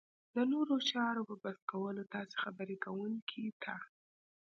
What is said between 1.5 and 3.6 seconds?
کولو تاسې خبرې کوونکي